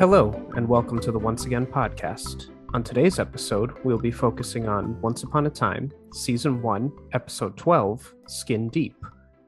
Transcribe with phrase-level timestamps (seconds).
[0.00, 2.48] Hello, and welcome to the Once Again podcast.
[2.72, 8.14] On today's episode, we'll be focusing on Once Upon a Time, Season 1, Episode 12,
[8.26, 8.96] Skin Deep.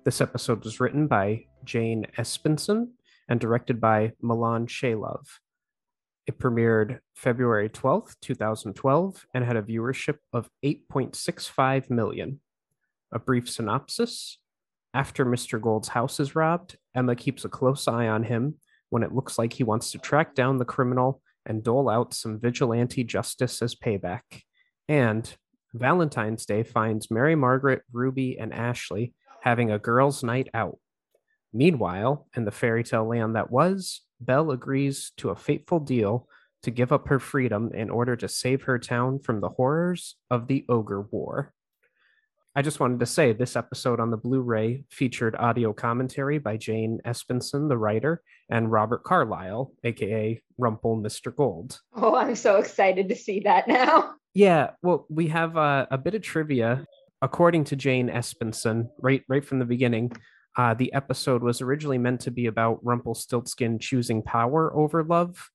[0.04, 2.88] This episode was written by Jane Espenson
[3.30, 5.26] and directed by Milan Cheylov.
[6.26, 12.40] It premiered February 12th, 2012, and had a viewership of 8.65 million.
[13.10, 14.36] A brief synopsis
[14.92, 15.58] After Mr.
[15.58, 18.56] Gold's house is robbed, Emma keeps a close eye on him
[18.92, 22.38] when it looks like he wants to track down the criminal and dole out some
[22.38, 24.42] vigilante justice as payback.
[24.86, 25.34] And
[25.72, 30.78] Valentine's Day finds Mary Margaret, Ruby, and Ashley having a girls' night out.
[31.54, 36.28] Meanwhile, in the fairy tale land that was, Belle agrees to a fateful deal
[36.62, 40.48] to give up her freedom in order to save her town from the horrors of
[40.48, 41.54] the Ogre War.
[42.54, 46.58] I just wanted to say this episode on the Blu ray featured audio commentary by
[46.58, 51.34] Jane Espenson, the writer, and Robert Carlyle, aka Rumple Mr.
[51.34, 51.80] Gold.
[51.94, 54.14] Oh, I'm so excited to see that now.
[54.34, 56.86] Yeah, well, we have uh, a bit of trivia.
[57.20, 60.12] According to Jane Espenson, right, right from the beginning,
[60.56, 65.50] uh, the episode was originally meant to be about Rumpelstiltskin choosing power over love,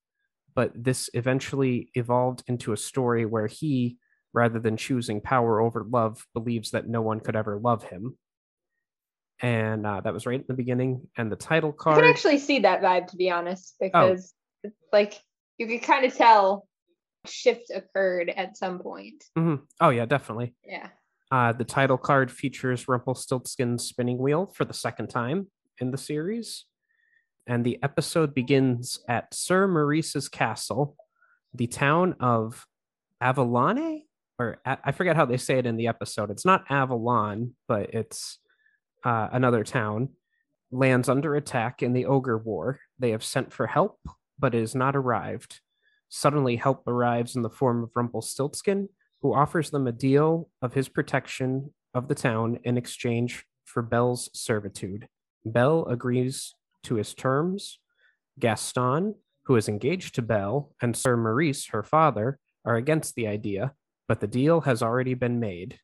[0.55, 3.97] but this eventually evolved into a story where he
[4.38, 8.16] rather than choosing power over love, believes that no one could ever love him.
[9.41, 11.07] And uh, that was right in the beginning.
[11.17, 11.97] And the title card.
[11.97, 14.33] I can actually see that vibe, to be honest, because
[14.65, 14.69] oh.
[14.93, 15.19] like
[15.58, 16.67] you could kind of tell
[17.25, 19.23] shift occurred at some point.
[19.38, 19.63] Mm-hmm.
[19.81, 20.53] Oh yeah, definitely.
[20.63, 20.89] Yeah.
[21.31, 25.48] Uh, the title card features Rumpelstiltskin's spinning wheel for the second time
[25.80, 26.65] in the series.
[27.48, 30.95] And the episode begins at Sir Maurice's castle,
[31.54, 32.65] the town of
[33.21, 34.04] Avonlea,
[34.39, 36.30] or I forget how they say it in the episode.
[36.30, 38.39] It's not Avalon, but it's
[39.03, 40.09] uh, another town.
[40.71, 42.80] Lands under attack in the Ogre War.
[42.99, 43.99] They have sent for help,
[44.37, 45.61] but it has not arrived.
[46.09, 48.89] Suddenly, help arrives in the form of Rumpelstiltskin,
[49.21, 54.30] who offers them a deal of his protection of the town in exchange for Belle's
[54.33, 55.08] servitude.
[55.45, 57.80] Belle agrees to his terms.
[58.39, 59.15] Gaston,
[59.45, 63.73] who is engaged to Belle, and Sir Maurice, her father, are against the idea
[64.07, 65.79] but the deal has already been made.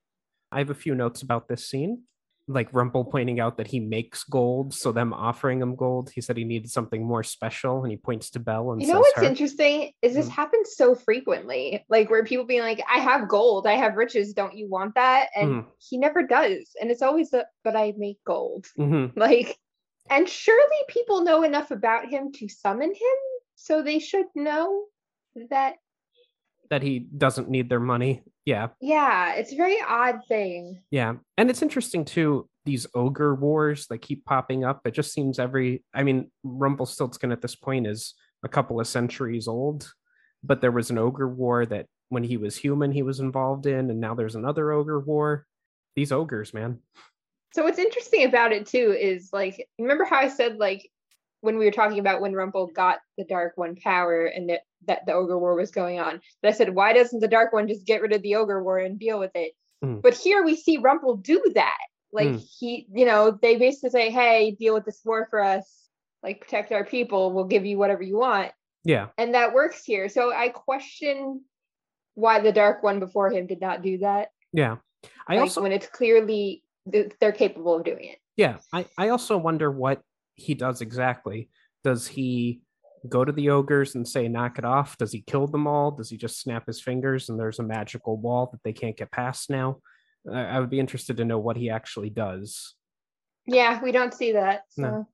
[0.52, 2.04] I have a few notes about this scene.
[2.46, 6.12] Like Rumple pointing out that he makes gold, so them offering him gold.
[6.14, 9.00] He said he needed something more special, and he points to Belle and you know
[9.00, 9.24] what's her.
[9.24, 10.32] interesting is this mm.
[10.32, 14.58] happens so frequently, like where people being like, "I have gold, I have riches, don't
[14.58, 15.66] you want that?" And mm.
[15.78, 19.18] he never does, and it's always the, "But I make gold." Mm-hmm.
[19.24, 19.58] Like,
[20.10, 23.18] and surely people know enough about him to summon him,
[23.56, 24.88] so they should know
[25.50, 25.76] that
[26.74, 28.24] that he doesn't need their money.
[28.46, 28.70] Yeah.
[28.82, 30.82] Yeah, it's a very odd thing.
[30.90, 31.14] Yeah.
[31.38, 34.82] And it's interesting too, these ogre wars that keep popping up.
[34.88, 39.48] It just seems every I mean, Rumpelstiltskin at this point is a couple of centuries
[39.48, 39.94] old,
[40.44, 43.92] but there was an ogre war that when he was human he was involved in,
[43.92, 45.46] and now there's another ogre war.
[45.96, 46.80] These ogres, man.
[47.54, 50.90] So what's interesting about it too is like remember how I said like
[51.42, 55.06] when we were talking about when Rumple got the Dark One power and that, that
[55.06, 56.22] the Ogre War was going on.
[56.42, 58.80] But I said, why doesn't the Dark One just get rid of the Ogre War
[58.80, 59.54] and deal with it?
[59.84, 60.02] Mm.
[60.02, 61.78] But here we see Rumple do that.
[62.12, 62.46] Like mm.
[62.60, 65.90] he, you know, they basically say, hey, deal with this war for us,
[66.22, 68.52] like protect our people, we'll give you whatever you want.
[68.84, 69.08] Yeah.
[69.18, 70.10] And that works here.
[70.10, 71.42] So I question
[72.16, 74.30] why the Dark One before him did not do that.
[74.52, 74.78] Yeah.
[75.28, 78.20] I like also when it's clearly they're capable of doing it.
[78.38, 78.58] Yeah.
[78.72, 80.02] I, I also wonder what
[80.36, 81.50] he does exactly.
[81.84, 82.62] Does he
[83.10, 84.98] go to the ogres and say knock it off?
[84.98, 85.92] Does he kill them all?
[85.92, 89.12] Does he just snap his fingers and there's a magical wall that they can't get
[89.12, 89.80] past now?
[90.32, 92.76] I would be interested to know what he actually does.
[93.46, 94.64] Yeah, we don't see that.
[94.70, 94.82] So.
[94.82, 95.08] No.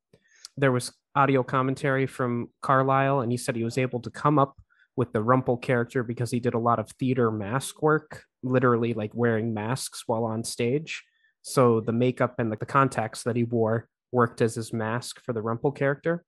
[0.56, 4.59] There was audio commentary from Carlyle, and he said he was able to come up
[4.95, 9.12] with the Rumple character because he did a lot of theater mask work, literally like
[9.13, 11.03] wearing masks while on stage.
[11.41, 15.33] So the makeup and like the contacts that he wore worked as his mask for
[15.33, 16.25] the Rumple character,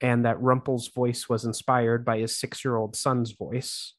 [0.00, 3.94] and that Rumple's voice was inspired by his six year old son's voice.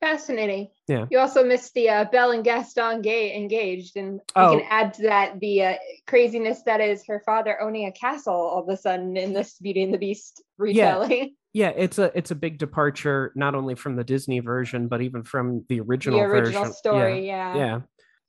[0.00, 0.68] Fascinating.
[0.86, 1.06] Yeah.
[1.10, 4.56] You also missed the uh, Belle and Gaston gay engaged, and Oh.
[4.56, 5.74] can add to that the uh,
[6.06, 9.82] craziness that is her father owning a castle all of a sudden in this Beauty
[9.82, 11.34] and the Beast retelling.
[11.54, 15.24] Yeah, it's a it's a big departure not only from the Disney version but even
[15.24, 16.74] from the original the original version.
[16.74, 17.56] story, yeah.
[17.56, 17.80] Yeah.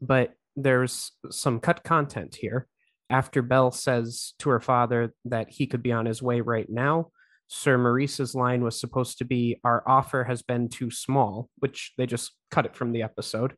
[0.01, 2.67] But there's some cut content here.
[3.09, 7.09] After Belle says to her father that he could be on his way right now,
[7.47, 12.05] Sir Maurice's line was supposed to be, Our offer has been too small, which they
[12.05, 13.55] just cut it from the episode.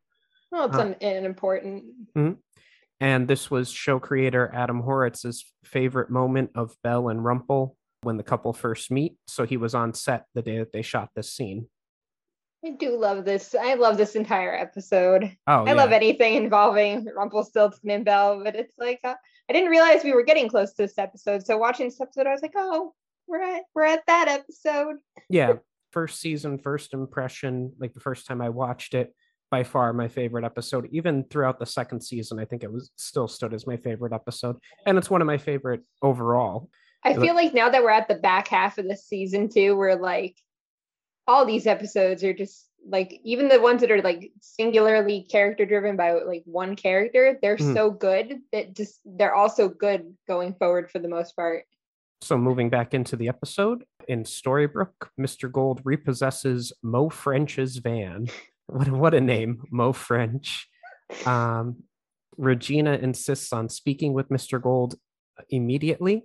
[0.52, 1.84] Well, it's Uh, an, an important.
[3.02, 8.24] And this was show creator Adam Horowitz's favorite moment of Belle and Rumple when the
[8.24, 9.18] couple first meet.
[9.28, 11.68] So he was on set the day that they shot this scene.
[12.64, 13.56] I do love this.
[13.60, 15.36] I love this entire episode.
[15.48, 19.16] Oh, I love anything involving Rumpelstiltskin and Belle, but it's like uh,
[19.50, 21.46] I didn't realize we were getting close to this episode.
[21.46, 22.94] So watching this episode, I was like, oh,
[23.32, 24.98] we're at we're at that episode.
[25.30, 25.54] yeah
[25.92, 29.14] first season first impression like the first time i watched it
[29.50, 33.28] by far my favorite episode even throughout the second season i think it was still
[33.28, 36.70] stood as my favorite episode and it's one of my favorite overall
[37.04, 39.96] I feel like now that we're at the back half of the season too, we're
[39.96, 40.38] like
[41.32, 45.96] all these episodes are just like even the ones that are like singularly character driven
[45.96, 47.74] by like one character, they're Mhm.
[47.74, 51.64] so good that just they're also good going forward for the most part.
[52.24, 58.28] so moving back into the episode in storybrooke mr gold repossesses moe french's van
[58.68, 60.68] what, a- what a name moe french
[61.26, 61.66] um,
[62.38, 64.92] regina insists on speaking with mr gold
[65.50, 66.18] immediately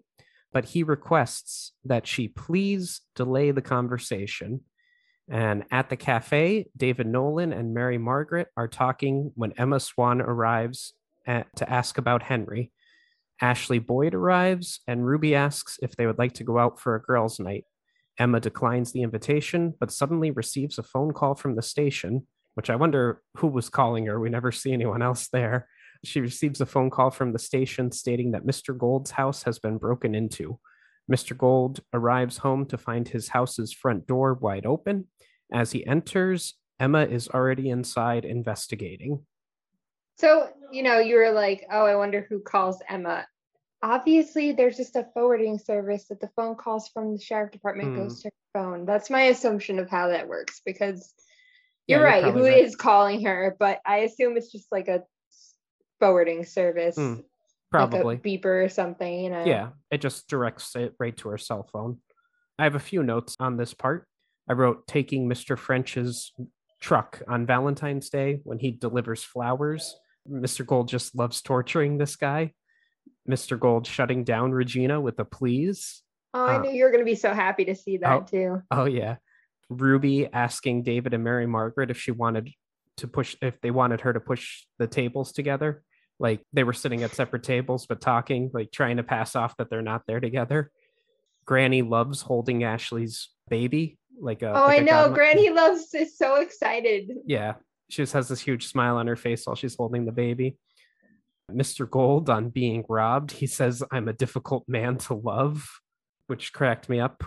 [0.53, 4.61] but he requests that she please delay the conversation.
[5.29, 10.95] And at the cafe, David Nolan and Mary Margaret are talking when Emma Swan arrives
[11.27, 12.71] at, to ask about Henry.
[13.41, 17.03] Ashley Boyd arrives, and Ruby asks if they would like to go out for a
[17.03, 17.65] girls' night.
[18.19, 22.77] Emma declines the invitation, but suddenly receives a phone call from the station, which I
[22.77, 24.19] wonder who was calling her.
[24.19, 25.69] We never see anyone else there.
[26.05, 28.77] She receives a phone call from the station stating that Mr.
[28.77, 30.59] Gold's house has been broken into.
[31.11, 31.37] Mr.
[31.37, 35.07] Gold arrives home to find his house's front door wide open.
[35.53, 39.25] As he enters, Emma is already inside investigating.
[40.17, 43.27] So, you know, you were like, oh, I wonder who calls Emma.
[43.83, 47.97] Obviously, there's just a forwarding service that the phone calls from the sheriff department Hmm.
[48.03, 48.87] goes to her phone.
[48.87, 51.15] That's my assumption of how that works because
[51.87, 52.25] you're you're right.
[52.25, 53.55] Who probably is calling her?
[53.59, 55.05] But I assume it's just like a
[56.01, 57.25] forwarding service, like
[57.71, 58.17] Probably.
[58.17, 59.45] a beeper or something, you know?
[59.45, 61.99] Yeah, it just directs it right to her cell phone.
[62.59, 64.07] I have a few notes on this part.
[64.49, 65.59] I wrote taking Mr.
[65.59, 66.33] French's
[66.81, 69.95] truck on Valentine's Day when he delivers flowers.
[70.31, 70.65] Mr.
[70.65, 72.53] Gold just loves torturing this guy.
[73.29, 73.59] Mr.
[73.59, 76.03] Gold shutting down Regina with a please.
[76.33, 78.21] Oh, I Uh, knew you were going to be so happy to see that oh.
[78.23, 78.63] too.
[78.71, 79.17] Oh yeah.
[79.69, 82.51] Ruby asking David and Mary Margaret if she wanted
[82.99, 85.83] to push if they wanted her to push the tables together.
[86.19, 89.71] Like they were sitting at separate tables but talking, like trying to pass off that
[89.71, 90.71] they're not there together.
[91.45, 93.99] Granny loves holding Ashley's baby.
[94.19, 95.11] Like a oh, like I know.
[95.11, 97.13] Granny loves is so excited.
[97.27, 97.55] Yeah.
[97.89, 100.57] She just has this huge smile on her face while she's holding the baby.
[101.53, 101.89] Mr.
[101.89, 105.81] Gold on being robbed, he says, I'm a difficult man to love,
[106.27, 107.23] which cracked me up.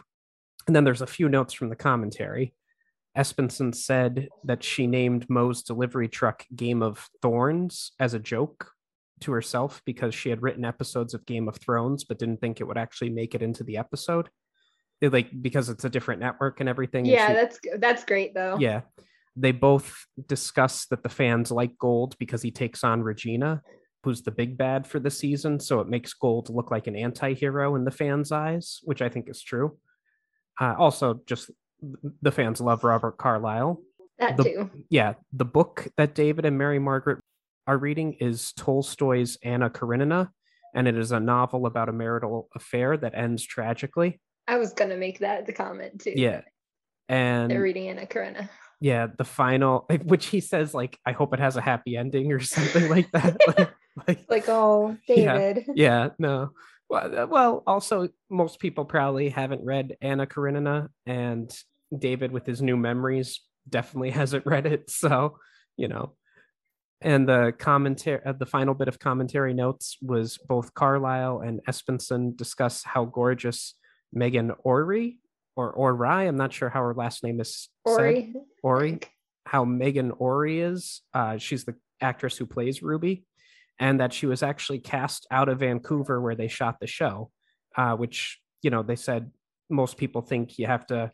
[0.68, 2.54] And then there's a few notes from the commentary.
[3.18, 8.72] Espenson said that she named Moe's delivery truck Game of Thorns as a joke
[9.22, 12.66] to herself because she had written episodes of Game of Thrones but didn't think it
[12.66, 14.30] would actually make it into the episode.
[15.02, 17.06] It, like because it's a different network and everything.
[17.06, 18.58] and Yeah, she- that's that's great though.
[18.60, 18.82] yeah.
[19.36, 23.62] They both discuss that the fans like Gold because he takes on Regina,
[24.04, 25.60] who's the big bad for the season.
[25.62, 29.08] So it makes Gold look like an anti hero in the fans' eyes, which I
[29.08, 29.78] think is true.
[30.60, 31.52] Uh, also, just
[32.22, 33.82] the fans love Robert Carlyle.
[34.18, 34.70] that the- too.
[34.90, 35.14] Yeah.
[35.32, 37.19] The book that David and Mary Margaret
[37.70, 40.32] are reading is Tolstoy's Anna Karenina,
[40.74, 44.20] and it is a novel about a marital affair that ends tragically.
[44.48, 46.14] I was gonna make that the comment too.
[46.16, 46.42] Yeah.
[47.08, 48.50] And They're reading Anna Karenina.
[48.82, 52.40] yeah the final which he says like i hope it has a happy ending or
[52.40, 53.70] something like that like,
[54.08, 55.66] like Like, oh, David.
[55.76, 56.52] yeah no
[56.90, 61.52] well, uh, well also most people probably haven't read anna karenina and
[61.98, 65.38] david with his new memories definitely hasn't read it so
[65.76, 66.14] you know
[67.02, 72.36] and the commentary uh, the final bit of commentary notes was both carlyle and espenson
[72.36, 73.76] discuss how gorgeous
[74.16, 75.20] meghan ory
[75.56, 77.94] or ory i'm not sure how her last name is said.
[77.94, 78.34] Ory.
[78.64, 79.00] ory
[79.50, 81.02] how Meghan Ory is.
[81.12, 83.26] Uh, she's the actress who plays Ruby,
[83.80, 87.32] and that she was actually cast out of Vancouver where they shot the show,
[87.76, 89.32] uh, which, you know, they said
[89.68, 91.12] most people think you have to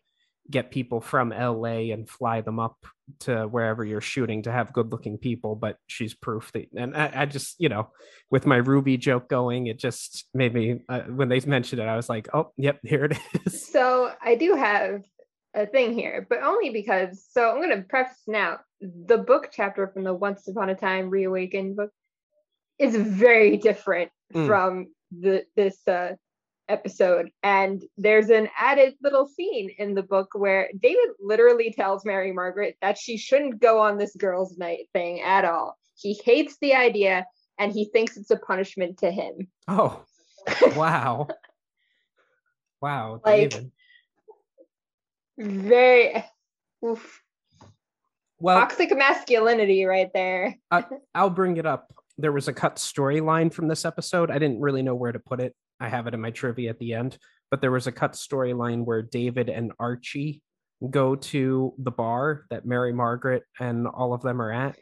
[0.49, 2.77] get people from LA and fly them up
[3.19, 7.11] to wherever you're shooting to have good looking people, but she's proof that, and I,
[7.15, 7.89] I, just, you know,
[8.29, 11.95] with my Ruby joke going, it just made me, uh, when they mentioned it, I
[11.95, 13.67] was like, oh, yep, here it is.
[13.67, 15.01] So I do have
[15.55, 19.87] a thing here, but only because, so I'm going to preface now the book chapter
[19.87, 21.91] from the Once Upon a Time Reawakened book
[22.77, 24.47] is very different mm.
[24.47, 26.13] from the this uh,
[26.67, 32.31] episode and there's an added little scene in the book where david literally tells mary
[32.31, 35.77] margaret that she shouldn't go on this girls night thing at all.
[35.97, 37.25] He hates the idea
[37.57, 39.47] and he thinks it's a punishment to him.
[39.67, 40.03] Oh
[40.75, 41.27] wow.
[42.81, 43.71] Wow like david.
[45.37, 46.25] very
[46.85, 47.21] oof.
[48.39, 50.55] well toxic masculinity right there.
[51.13, 51.93] I'll bring it up.
[52.17, 54.31] There was a cut storyline from this episode.
[54.31, 56.79] I didn't really know where to put it I have it in my trivia at
[56.79, 57.17] the end,
[57.51, 60.41] but there was a cut storyline where David and Archie
[60.89, 64.77] go to the bar that Mary Margaret and all of them are at.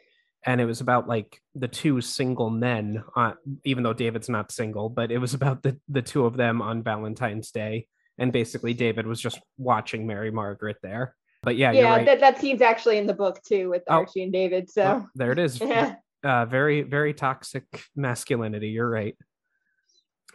[0.46, 3.32] And it was about like the two single men, uh,
[3.64, 6.82] even though David's not single, but it was about the, the two of them on
[6.82, 7.86] Valentine's Day.
[8.18, 11.16] And basically, David was just watching Mary Margaret there.
[11.42, 12.06] But yeah, yeah, right.
[12.06, 13.96] that, that scene's actually in the book too with oh.
[13.96, 14.70] Archie and David.
[14.70, 15.60] So well, there it is.
[15.60, 15.96] yeah.
[16.22, 18.68] Uh, very, very toxic masculinity.
[18.68, 19.14] You're right.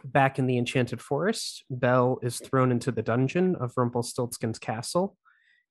[0.04, 5.16] Back in the Enchanted Forest, Belle is thrown into the dungeon of Rumpelstiltskin's castle.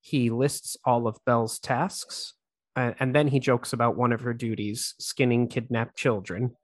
[0.01, 2.35] He lists all of Belle's tasks,
[2.75, 6.55] uh, and then he jokes about one of her duties skinning kidnapped children.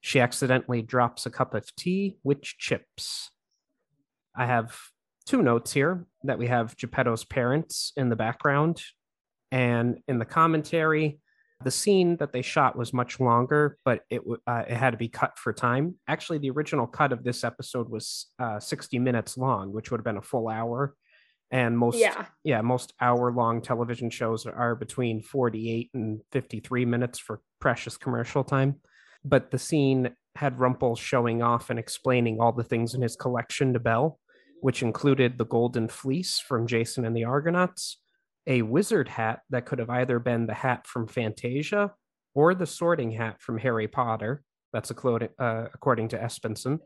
[0.00, 3.30] She accidentally drops a cup of tea, which chips.
[4.34, 4.78] I have
[5.26, 8.82] two notes here that we have Geppetto's parents in the background,
[9.50, 11.20] and in the commentary,
[11.62, 15.08] the scene that they shot was much longer, but it uh, it had to be
[15.08, 15.96] cut for time.
[16.08, 20.04] Actually, the original cut of this episode was uh, 60 minutes long, which would have
[20.04, 20.94] been a full hour.
[21.50, 27.18] And most yeah, yeah most hour long television shows are between 48 and 53 minutes
[27.18, 28.76] for precious commercial time.
[29.24, 33.72] But the scene had Rumple showing off and explaining all the things in his collection
[33.74, 34.18] to Belle,
[34.60, 37.98] which included the golden fleece from Jason and the Argonauts,
[38.50, 41.94] a wizard hat that could have either been the hat from Fantasia
[42.34, 44.42] or the sorting hat from Harry Potter.
[44.72, 46.80] That's uh, according to Espenson.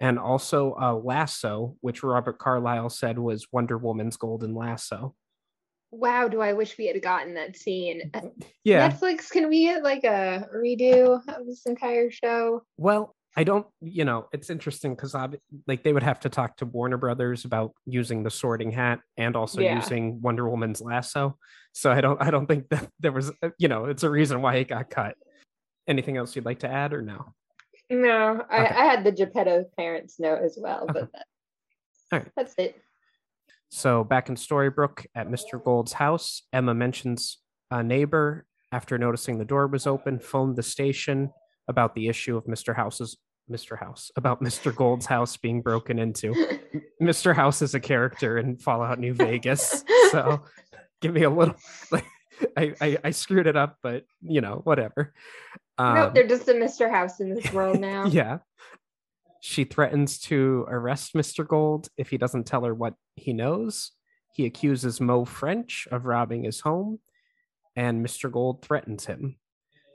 [0.00, 5.14] And also a lasso, which Robert Carlyle said was Wonder Woman's golden lasso.
[5.92, 8.10] Wow, do I wish we had gotten that scene.
[8.12, 8.22] Uh,
[8.64, 8.90] yeah.
[8.90, 12.64] Netflix, can we get like a redo of this entire show?
[12.76, 15.14] Well, I don't, you know, it's interesting because
[15.66, 19.34] like they would have to talk to Warner Brothers about using the Sorting Hat and
[19.34, 19.76] also yeah.
[19.76, 21.36] using Wonder Woman's lasso.
[21.72, 24.40] So I don't, I don't think that there was, uh, you know, it's a reason
[24.40, 25.16] why it got cut.
[25.88, 27.34] Anything else you'd like to add or no?
[27.90, 28.74] No, I, okay.
[28.74, 30.92] I had the Geppetto parents note as well, okay.
[30.92, 31.26] but that,
[32.12, 32.28] All right.
[32.36, 32.80] that's it.
[33.70, 35.62] So back in Storybrooke at Mr.
[35.62, 37.38] Gold's house, Emma mentions
[37.70, 41.30] a neighbor after noticing the door was open, phoned the station
[41.68, 42.74] about the issue of Mr.
[42.74, 43.16] House's
[43.50, 43.78] Mr.
[43.78, 44.74] House about Mr.
[44.74, 46.34] Gold's house being broken into.
[47.00, 47.34] Mr.
[47.36, 50.42] House is a character in Fallout New Vegas, so
[51.00, 51.54] give me a little.
[51.90, 52.06] Like,
[52.56, 55.12] I, I, I screwed it up, but you know whatever.
[55.78, 56.90] Um, no, they're just a Mr.
[56.90, 58.06] House in this world now.
[58.10, 58.38] yeah.
[59.40, 61.46] She threatens to arrest Mr.
[61.46, 63.92] Gold if he doesn't tell her what he knows.
[64.32, 67.00] He accuses Moe French of robbing his home,
[67.76, 68.32] and Mr.
[68.32, 69.36] Gold threatens him.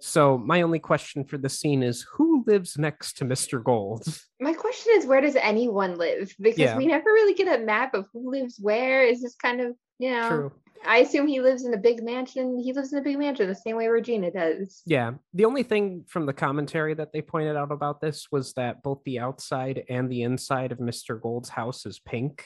[0.02, 3.64] So my only question for the scene is who lives next to Mr.
[3.64, 4.06] Gold?
[4.40, 6.34] My question is where does anyone live?
[6.40, 6.78] Because yeah.
[6.78, 9.04] we never really get a map of who lives where.
[9.04, 10.52] Is this kind of, you know, True.
[10.86, 12.58] I assume he lives in a big mansion.
[12.58, 14.82] He lives in a big mansion the same way Regina does.
[14.86, 15.12] Yeah.
[15.34, 19.04] The only thing from the commentary that they pointed out about this was that both
[19.04, 21.22] the outside and the inside of Mr.
[21.22, 22.46] Gold's house is pink.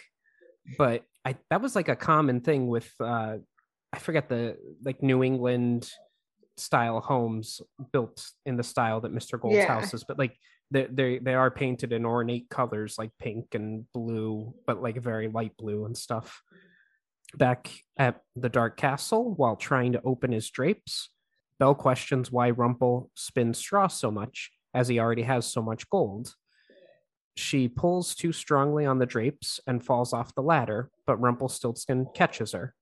[0.77, 3.37] But I that was like a common thing with uh
[3.91, 5.91] I forget the like New England
[6.57, 9.39] style homes built in the style that Mr.
[9.39, 9.67] Gold's yeah.
[9.67, 10.37] house is, but like
[10.71, 15.27] they they they are painted in ornate colors like pink and blue, but like very
[15.27, 16.41] light blue and stuff.
[17.35, 21.09] Back at the Dark Castle, while trying to open his drapes,
[21.59, 26.33] Belle questions why Rumple spins straw so much, as he already has so much gold.
[27.35, 32.51] She pulls too strongly on the drapes and falls off the ladder, but Rumpelstiltskin catches
[32.51, 32.75] her.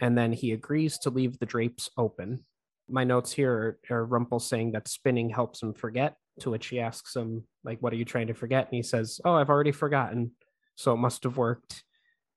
[0.00, 2.44] And then he agrees to leave the drapes open
[2.88, 6.16] my notes here are, are Rumple saying that spinning helps him forget.
[6.40, 8.66] To which she asks him, like, what are you trying to forget?
[8.66, 10.32] And he says, Oh, I've already forgotten.
[10.76, 11.82] So it must have worked.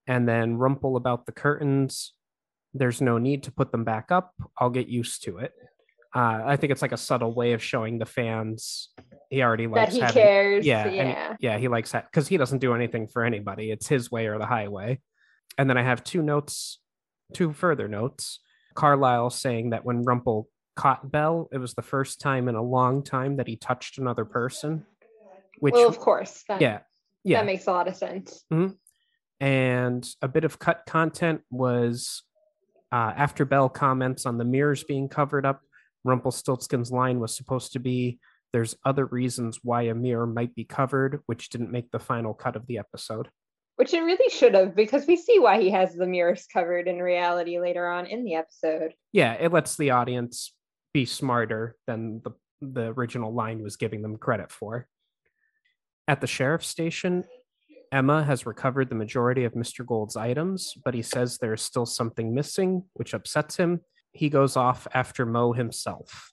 [0.08, 2.14] And then Rumple about the curtains.
[2.74, 4.34] There's no need to put them back up.
[4.58, 5.54] I'll get used to it.
[6.16, 8.90] Uh, I think it's like a subtle way of showing the fans
[9.30, 10.66] he already likes that he having, cares.
[10.66, 11.58] Yeah, yeah, yeah.
[11.58, 13.72] He likes that because he doesn't do anything for anybody.
[13.72, 15.00] It's his way or the highway.
[15.58, 16.80] And then I have two notes,
[17.34, 18.40] two further notes.
[18.74, 23.04] Carlyle saying that when Rumple caught Belle, it was the first time in a long
[23.04, 24.86] time that he touched another person.
[25.60, 26.44] Which, well, of course.
[26.48, 26.80] That, yeah,
[27.24, 28.46] yeah, That makes a lot of sense.
[29.40, 32.24] and a bit of cut content was
[32.92, 35.62] uh, after Belle comments on the mirrors being covered up.
[36.04, 38.20] Rumpelstiltskin's line was supposed to be
[38.54, 42.56] there's other reasons why a mirror might be covered, which didn't make the final cut
[42.56, 43.30] of the episode.
[43.82, 47.00] Which it really should have, because we see why he has the mirrors covered in
[47.00, 48.94] reality later on in the episode.
[49.12, 50.54] Yeah, it lets the audience
[50.94, 52.30] be smarter than the,
[52.62, 54.88] the original line was giving them credit for.
[56.08, 57.24] At the sheriff's station,
[57.92, 59.84] Emma has recovered the majority of Mr.
[59.84, 63.82] Gold's items, but he says there is still something missing, which upsets him.
[64.12, 66.32] He goes off after Moe himself.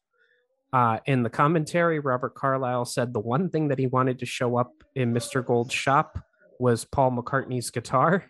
[0.70, 4.58] Uh, in the commentary, Robert Carlyle said the one thing that he wanted to show
[4.58, 5.42] up in Mr.
[5.42, 6.18] Gold's shop
[6.58, 8.24] was Paul McCartney's guitar.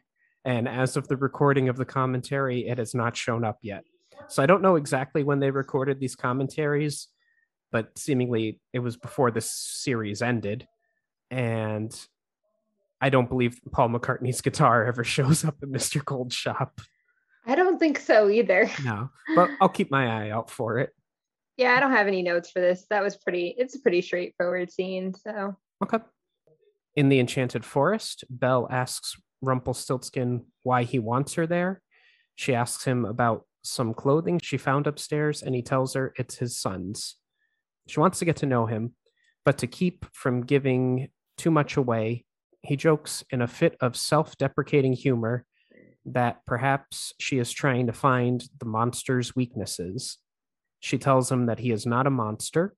[0.44, 3.84] And as of the recording of the commentary, it has not shown up yet.
[4.28, 7.08] So I don't know exactly when they recorded these commentaries,
[7.70, 10.66] but seemingly it was before this series ended.
[11.30, 11.94] And
[13.00, 16.04] I don't believe Paul McCartney's guitar ever shows up in Mr.
[16.04, 16.80] Gold's shop.
[17.46, 18.70] I don't think so either.
[18.84, 20.90] No, but I'll keep my eye out for it.
[21.56, 22.86] Yeah, I don't have any notes for this.
[22.90, 25.14] That was pretty, it's a pretty straightforward scene.
[25.14, 25.98] So, Okay.
[26.98, 31.80] In the Enchanted Forest, Belle asks Rumpelstiltskin why he wants her there.
[32.34, 36.58] She asks him about some clothing she found upstairs, and he tells her it's his
[36.58, 37.14] son's.
[37.86, 38.96] She wants to get to know him,
[39.44, 42.24] but to keep from giving too much away,
[42.62, 45.46] he jokes in a fit of self deprecating humor
[46.04, 50.18] that perhaps she is trying to find the monster's weaknesses.
[50.80, 52.74] She tells him that he is not a monster.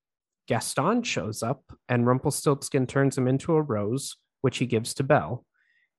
[0.50, 5.46] Gaston shows up, and Rumpelstiltskin turns him into a rose, which he gives to Belle.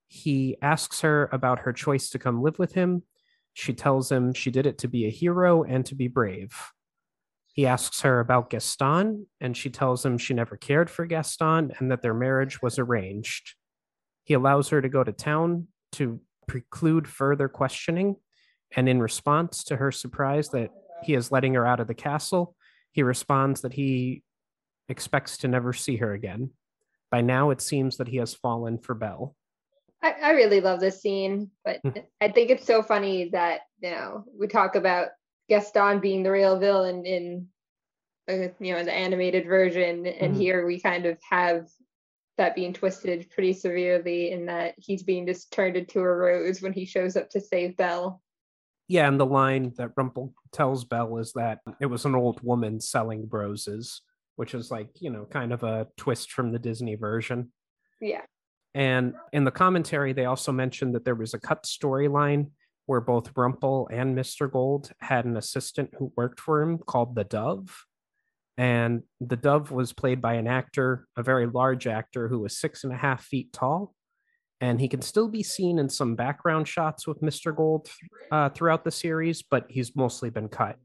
[0.08, 3.02] He asks her about her choice to come live with him.
[3.54, 6.54] She tells him she did it to be a hero and to be brave.
[7.54, 11.90] He asks her about Gaston, and she tells him she never cared for Gaston and
[11.90, 13.54] that their marriage was arranged.
[14.24, 18.16] He allows her to go to town to preclude further questioning,
[18.76, 20.72] and in response to her surprise that
[21.04, 22.54] he is letting her out of the castle,
[22.90, 24.22] he responds that he
[24.92, 26.50] expects to never see her again.
[27.10, 29.34] By now, it seems that he has fallen for Belle.
[30.02, 32.04] I, I really love this scene, but Mhm.
[32.20, 35.08] I think it's so funny that, you know, we talk about
[35.48, 37.48] Gaston being the real villain in,
[38.30, 40.06] uh, you know, the animated version.
[40.06, 40.38] And Mhm.
[40.38, 41.68] here we kind of have
[42.38, 46.72] that being twisted pretty severely in that he's being just turned into a rose when
[46.72, 48.22] he shows up to save Belle.
[48.88, 52.80] Yeah, and the line that Rumple tells Belle is that it was an old woman
[52.80, 54.02] selling roses,
[54.36, 57.52] which is like, you know, kind of a twist from the Disney version.
[58.00, 58.22] Yeah.
[58.74, 62.50] And in the commentary, they also mentioned that there was a cut storyline
[62.86, 64.50] where both Rumple and Mr.
[64.50, 67.84] Gold had an assistant who worked for him called the Dove.
[68.58, 72.84] And the Dove was played by an actor, a very large actor who was six
[72.84, 73.94] and a half feet tall.
[74.60, 77.54] And he can still be seen in some background shots with Mr.
[77.54, 77.88] Gold
[78.30, 80.76] uh, throughout the series, but he's mostly been cut.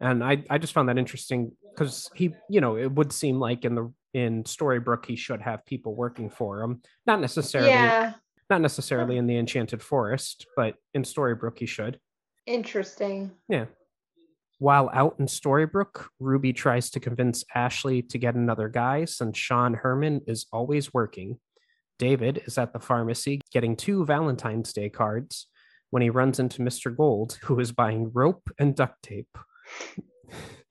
[0.00, 3.64] And I, I just found that interesting because he, you know, it would seem like
[3.64, 8.14] in the in Storybrooke he should have people working for him, not necessarily Yeah.
[8.48, 11.98] not necessarily in the Enchanted Forest, but in Storybrooke he should.
[12.46, 13.32] Interesting.
[13.48, 13.66] Yeah.
[14.58, 19.74] While out in Storybrooke, Ruby tries to convince Ashley to get another guy since Sean
[19.74, 21.40] Herman is always working.
[21.98, 25.48] David is at the pharmacy getting two Valentine's Day cards
[25.90, 26.96] when he runs into Mr.
[26.96, 29.36] Gold, who is buying rope and duct tape.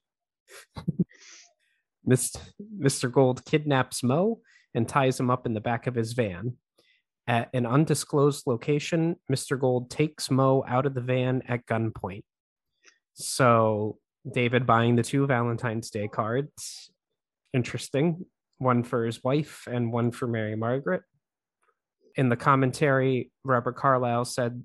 [2.08, 3.12] Mr.
[3.12, 4.42] Gold kidnaps Moe
[4.74, 6.58] and ties him up in the back of his van.
[7.26, 9.58] At an undisclosed location, Mr.
[9.58, 12.24] Gold takes Moe out of the van at gunpoint.
[13.13, 16.92] So, David buying the two Valentine's Day cards.
[17.54, 18.26] Interesting.
[18.58, 21.04] One for his wife and one for Mary Margaret.
[22.16, 24.63] In the commentary, Robert Carlyle said,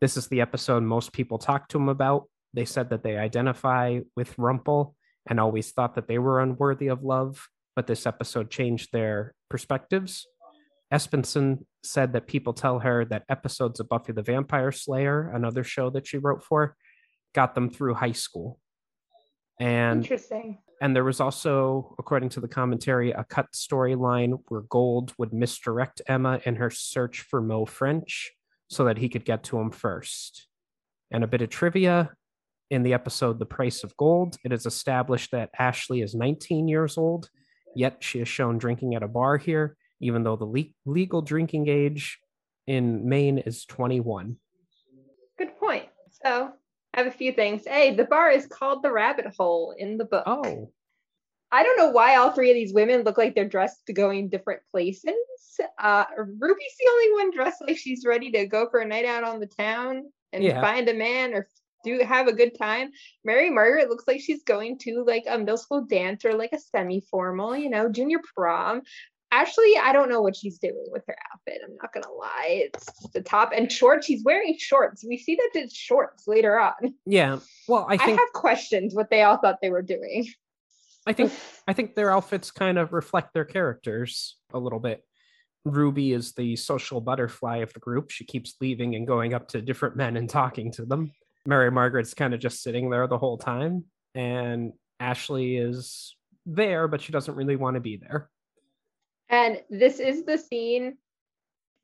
[0.00, 2.24] This is the episode most people talk to him about.
[2.54, 4.94] They said that they identify with Rumple
[5.28, 10.26] and always thought that they were unworthy of love, but this episode changed their perspectives.
[10.92, 15.90] Espenson said that people tell her that episodes of Buffy the Vampire Slayer, another show
[15.90, 16.76] that she wrote for,
[17.34, 18.58] got them through high school.
[19.60, 20.58] And Interesting.
[20.80, 26.02] and there was also, according to the commentary, a cut storyline where Gold would misdirect
[26.08, 28.32] Emma in her search for Moe French
[28.68, 30.48] so that he could get to him first.
[31.10, 32.10] And a bit of trivia
[32.70, 36.96] in the episode The Price of Gold, it is established that Ashley is 19 years
[36.96, 37.28] old,
[37.74, 41.68] yet she is shown drinking at a bar here, even though the le- legal drinking
[41.68, 42.18] age
[42.66, 44.36] in Maine is 21.
[45.38, 45.86] Good point.
[46.24, 46.52] So
[46.94, 47.62] I have a few things.
[47.66, 50.24] Hey, the bar is called the Rabbit Hole in the book.
[50.26, 50.70] Oh,
[51.52, 54.10] I don't know why all three of these women look like they're dressed to go
[54.10, 55.12] in different places.
[55.78, 59.24] Uh, Ruby's the only one dressed like she's ready to go for a night out
[59.24, 60.60] on the town and Yeah.
[60.60, 61.48] find a man or
[61.84, 62.90] do have a good time.
[63.24, 66.58] Mary Margaret looks like she's going to like a middle school dance or like a
[66.58, 68.82] semi-formal, you know, junior prom.
[69.32, 71.60] Ashley, I don't know what she's doing with her outfit.
[71.64, 72.68] I'm not gonna lie.
[72.72, 74.06] It's just a top and shorts.
[74.06, 75.04] She's wearing shorts.
[75.06, 76.94] We see that it's shorts later on.
[77.06, 77.38] yeah.
[77.68, 80.26] Well, I think, I, have questions what they all thought they were doing.
[81.06, 81.32] I think
[81.68, 85.04] I think their outfits kind of reflect their characters a little bit.
[85.64, 88.10] Ruby is the social butterfly of the group.
[88.10, 91.12] She keeps leaving and going up to different men and talking to them.
[91.46, 96.14] Mary Margaret's kind of just sitting there the whole time, and Ashley is
[96.46, 98.28] there, but she doesn't really want to be there.
[99.28, 100.96] And this is the scene,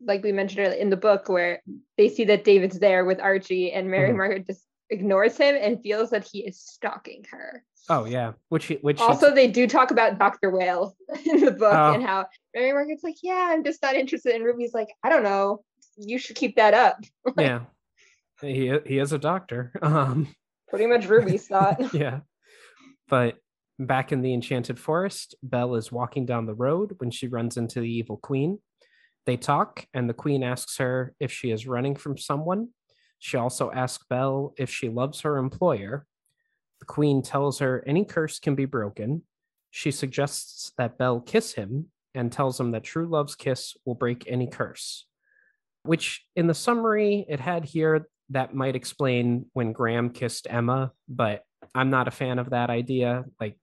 [0.05, 1.63] like we mentioned earlier in the book, where
[1.97, 4.17] they see that David's there with Archie, and Mary Mhm.
[4.17, 7.65] Margaret just ignores him and feels that he is stalking her.
[7.89, 10.51] Oh yeah, which which Also, they do talk about Dr.
[10.51, 11.93] Whale in the book Oh.
[11.95, 14.35] and how Mary Margaret's like, Yeah, I'm just not interested.
[14.35, 15.63] And Ruby's like, I don't know.
[15.97, 16.99] You should keep that up.
[17.39, 17.61] yeah,
[18.41, 19.73] he he is a doctor.
[19.83, 20.29] Um,
[20.69, 21.95] Pretty much Ruby's thought.
[21.95, 22.21] yeah.
[23.09, 23.37] But
[23.79, 27.81] back in the Enchanted Forest, Belle is walking down the road when she runs into
[27.81, 28.59] the evil queen.
[29.27, 32.71] They talk, and the queen asks her if she is running from someone.
[33.19, 36.07] She also asks Belle if she loves her employer.
[36.81, 39.23] The queen tells her any curse can be broken.
[39.71, 44.25] She suggests that Belle kiss him and tells him that true love's kiss will break
[44.27, 45.07] any curse.
[45.83, 51.43] Which, in the summary it had here, that might explain when Graham kissed Emma, but
[51.75, 53.25] I'm not a fan of that idea.
[53.41, 53.59] Like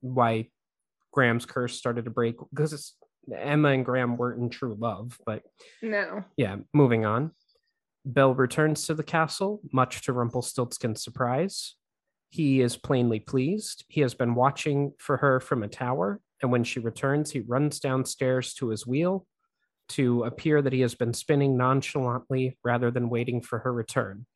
[0.00, 0.48] why
[1.12, 2.94] Graham's curse started to break because
[3.34, 5.18] Emma and Graham weren't in true love.
[5.26, 5.42] But
[5.82, 6.24] no.
[6.36, 7.32] yeah, moving on.
[8.04, 11.74] Belle returns to the castle, much to Rumpelstiltskin's surprise.
[12.30, 13.84] He is plainly pleased.
[13.88, 17.80] He has been watching for her from a tower, and when she returns, he runs
[17.80, 19.26] downstairs to his wheel
[19.90, 24.26] to appear that he has been spinning nonchalantly rather than waiting for her return.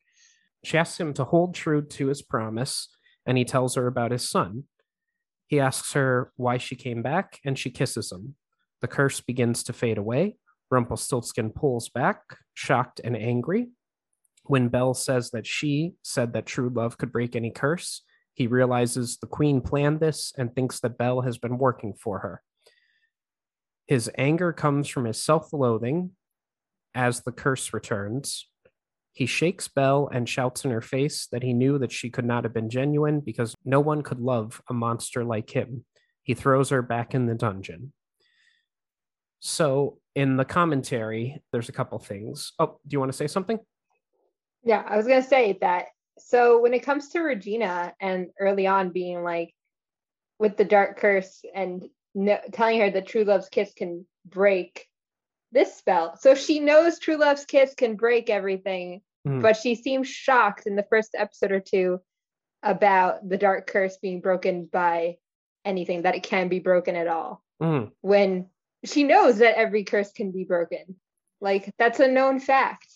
[0.63, 2.89] She asks him to hold true to his promise,
[3.25, 4.65] and he tells her about his son.
[5.47, 8.35] He asks her why she came back, and she kisses him.
[8.81, 10.37] The curse begins to fade away.
[10.69, 12.21] Rumpelstiltskin pulls back,
[12.53, 13.69] shocked and angry.
[14.45, 19.17] When Belle says that she said that true love could break any curse, he realizes
[19.17, 22.41] the queen planned this and thinks that Belle has been working for her.
[23.91, 26.11] His anger comes from his self loathing
[26.95, 28.47] as the curse returns.
[29.11, 32.45] He shakes Belle and shouts in her face that he knew that she could not
[32.45, 35.83] have been genuine because no one could love a monster like him.
[36.23, 37.91] He throws her back in the dungeon.
[39.41, 42.53] So, in the commentary, there's a couple things.
[42.59, 43.59] Oh, do you want to say something?
[44.63, 45.87] Yeah, I was gonna say that.
[46.17, 49.53] So when it comes to Regina and early on being like
[50.39, 54.87] with the dark curse and no, telling her that true love's kiss can break
[55.51, 59.41] this spell, so she knows true love's kiss can break everything, Mhm.
[59.41, 61.99] but she seems shocked in the first episode or two
[62.63, 65.17] about the dark curse being broken by
[65.65, 67.43] anything that it can be broken at all.
[67.61, 68.49] Mm, When
[68.85, 70.99] she knows that every curse can be broken,
[71.39, 72.87] like that's a known fact.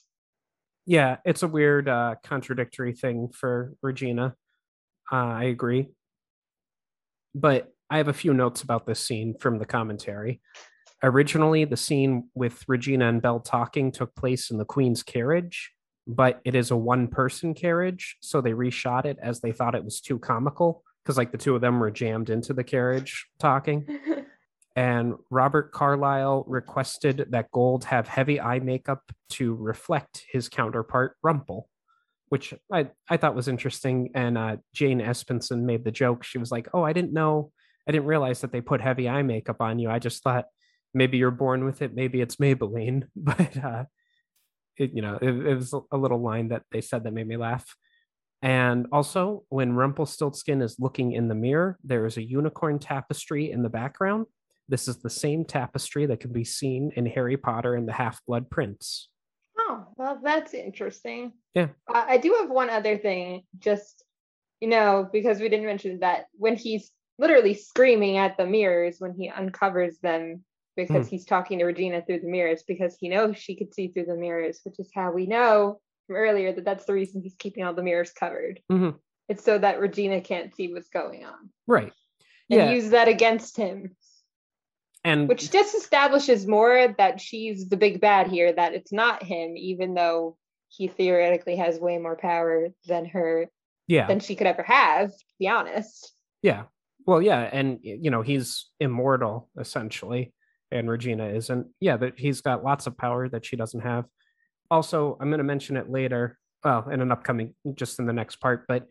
[0.88, 4.36] yeah, it's a weird, uh, contradictory thing for Regina.
[5.12, 5.90] Uh, I agree.
[7.34, 10.42] But I have a few notes about this scene from the commentary.
[11.04, 15.72] Originally, the scene with Regina and Belle talking took place in the Queen's carriage,
[16.08, 18.18] but it is a one person carriage.
[18.22, 21.54] So they reshot it as they thought it was too comical because, like, the two
[21.54, 23.86] of them were jammed into the carriage talking.
[24.76, 31.70] and Robert Carlyle requested that Gold have heavy eye makeup to reflect his counterpart Rumple,
[32.30, 34.10] which I, I thought was interesting.
[34.16, 36.24] And uh, Jane Espenson made the joke.
[36.24, 37.52] She was like, "Oh, I didn't know,
[37.88, 39.90] I didn't realize that they put heavy eye makeup on you.
[39.90, 40.46] I just thought
[40.94, 43.86] maybe you're born with it, maybe it's Maybelline." But uh,
[44.78, 47.38] it, you know, it, it was a little line that they said that made me
[47.38, 47.76] laugh.
[48.42, 53.64] And also, when Rumpelstiltskin is looking in the mirror, there is a unicorn tapestry in
[53.64, 54.28] the background.
[54.68, 58.22] This is the same tapestry that can be seen in Harry Potter and the Half
[58.28, 59.10] Blood Prince.
[59.58, 61.34] Oh, well, that's interesting.
[61.54, 61.70] Yeah.
[61.88, 64.04] I, I do have one other thing, just,
[64.60, 69.14] you know, because we didn't mention that when he's literally screaming at the mirrors when
[69.14, 70.44] he uncovers them
[70.76, 74.06] because he's talking to Regina through the mirrors because he knows she could see through
[74.06, 77.64] the mirrors, which is how we know from earlier that that's the reason he's keeping
[77.64, 78.62] all the mirrors covered.
[78.70, 79.00] Mhm.
[79.30, 81.94] It's so that Regina can't see what's going on Right.
[82.50, 82.72] and Yeah.
[82.72, 83.96] use that against him.
[85.06, 89.56] And which just establishes more that she's the big bad here that it's not him
[89.56, 93.50] even though he theoretically has way more power than her
[93.88, 94.08] Yeah.
[94.08, 96.14] than she could ever have, to be honest.
[96.42, 96.66] Yeah.
[97.06, 100.34] Well, yeah, and you know, he's immortal essentially,
[100.72, 101.68] and Regina isn't.
[101.80, 104.06] Yeah, that he's got lots of power that she doesn't have.
[104.72, 108.38] Also, I'm going to mention it later, well, in an upcoming just in the next
[108.38, 108.88] part, but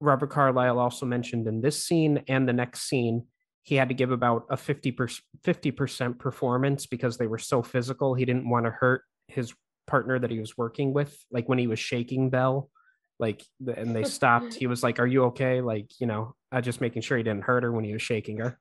[0.00, 3.26] Robert Carlyle also mentioned in this scene and the next scene
[3.62, 8.14] he had to give about a 50 50% performance because they were so physical.
[8.14, 9.52] He didn't want to hurt his
[9.86, 12.70] partner that he was working with like when he was shaking Belle
[13.20, 13.44] like
[13.76, 14.54] and they stopped.
[14.54, 15.60] He was like are you okay?
[15.60, 18.38] Like you know uh, just making sure he didn't hurt her when he was shaking
[18.38, 18.58] her.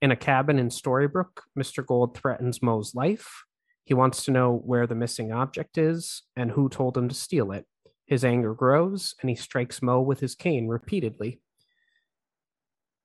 [0.00, 3.44] In a cabin in storybrooke mr gold threatens moe's life.
[3.84, 7.52] He wants to know where the missing object is and who told him to steal
[7.52, 7.64] it.
[8.06, 11.40] His anger grows and he strikes moe with his cane repeatedly.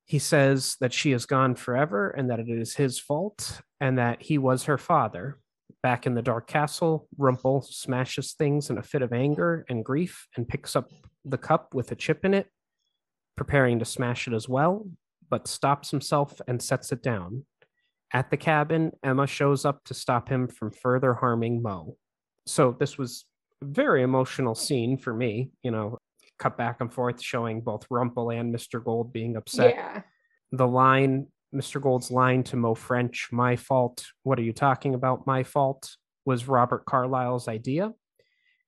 [0.06, 4.22] He says that she is gone forever and that it is his fault and that
[4.24, 5.40] he was her father
[5.84, 10.28] Back in the dark castle, Rumple smashes things in a fit of anger and grief
[10.38, 10.90] and picks up
[11.26, 12.48] the cup with a chip in it,
[13.36, 14.88] preparing to smash it as well,
[15.30, 17.46] but stops himself and sets it down.
[18.14, 21.98] At the cabin, Emma shows up to stop him from further harming Moe.
[22.48, 23.26] So this was
[23.62, 25.98] a very emotional scene for me, you know,
[26.40, 28.82] cut back and forth showing both Rumple and Mr.
[28.82, 30.02] Gold being upset Yeah.
[30.54, 34.06] the line mr gold's line to moe french my fault.
[34.24, 35.28] What are you talking about?
[35.28, 37.92] My fault was robert carlyle's idea.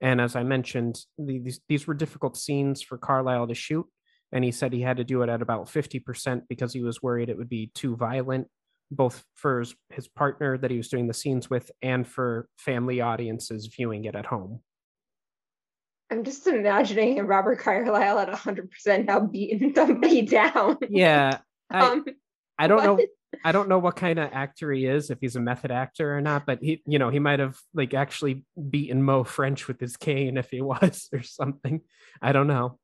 [0.02, 3.86] And as i mentioned the- these, these were difficult scenes for carlyle to shoot
[4.32, 7.30] and he said he had to do it at about 50% because he was worried
[7.30, 8.48] it would be too violent
[8.92, 13.02] both for his, his partner that he was doing the scenes with and for family
[13.02, 14.62] audiences viewing it at home.
[16.12, 20.78] I'm just imagining Robert Carlyle at 100% now beating somebody down.
[20.90, 21.40] yeah
[21.72, 22.06] I, um,
[22.58, 23.00] I don't know?
[23.44, 26.22] I don't know what kind of actor he is, if he's a method actor or
[26.22, 29.98] not, but he, you know, he might have like actually beaten Moe French with his
[29.98, 31.82] cane if he was or something.
[32.22, 32.80] I don't know.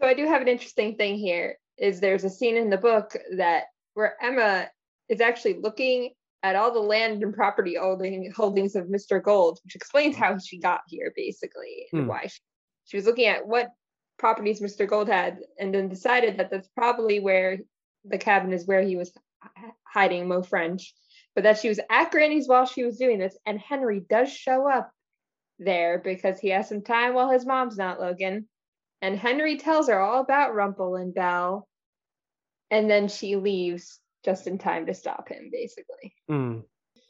[0.00, 1.58] So I do have an interesting thing here.
[1.78, 4.68] Is there's a scene in the book that where Emma
[5.08, 6.10] is actually looking
[6.42, 9.22] at all the land and property holding, holdings of Mr.
[9.22, 12.08] Gold, which explains how she got here, basically, and Hmm.
[12.08, 12.40] why she,
[12.84, 13.70] she was looking at what
[14.18, 14.86] properties Mr.
[14.86, 17.58] Gold had, and then decided that that's probably where
[18.04, 19.12] the cabin is where he was
[19.84, 20.94] hiding Moe French,
[21.34, 24.70] but that she was at Granny's while she was doing this, and Henry does show
[24.70, 24.90] up
[25.58, 28.48] there because he has some time while his mom's not Logan.
[29.00, 31.68] And Henry tells her all about Rumple and Belle.
[32.70, 36.14] And then she leaves just in time to stop him, basically.
[36.28, 36.60] Hmm.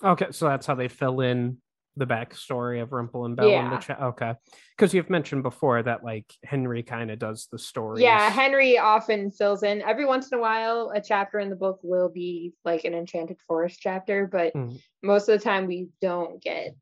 [0.02, 1.58] Okay, so that's how they fill in
[1.96, 3.78] the backstory of Rumple and Belle in the Yeah.
[3.78, 4.00] chat.
[4.00, 4.34] Okay,
[4.76, 8.02] because you've mentioned before that like Henry kind of does the story.
[8.02, 9.82] Yeah, Henry often fills in.
[9.82, 13.38] Every once in a while, a chapter in the book will be like an Enchanted
[13.46, 14.80] Forest chapter, but Mm.
[15.02, 16.74] most of the time we don't get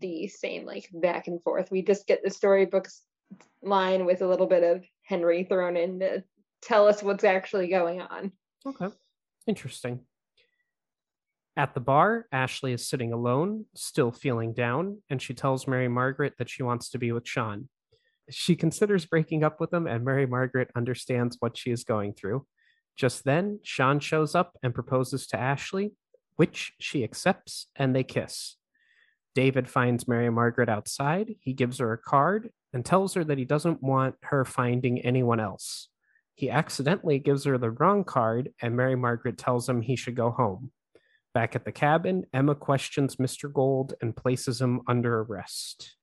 [0.00, 1.70] the same like back and forth.
[1.70, 3.02] We just get the storybooks
[3.62, 6.22] line with a little bit of Henry thrown in to
[6.60, 8.32] tell us what's actually going on.
[8.66, 8.88] Okay.
[9.46, 10.00] Interesting.
[11.58, 16.34] At the bar, Ashley is sitting alone, still feeling down, and she tells Mary Margaret
[16.38, 17.68] that she wants to be with Sean.
[18.30, 22.46] She considers breaking up with him, and Mary Margaret understands what she is going through.
[22.94, 25.94] Just then, Sean shows up and proposes to Ashley,
[26.36, 28.54] which she accepts, and they kiss.
[29.34, 31.34] David finds Mary Margaret outside.
[31.40, 35.40] He gives her a card and tells her that he doesn't want her finding anyone
[35.40, 35.88] else.
[36.36, 40.30] He accidentally gives her the wrong card, and Mary Margaret tells him he should go
[40.30, 40.70] home.
[41.34, 43.52] Back at the cabin, Emma questions Mr.
[43.52, 45.94] Gold and places him under arrest.